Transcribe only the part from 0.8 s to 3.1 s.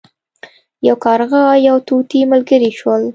یو کارغه او یو طوطي ملګري شول.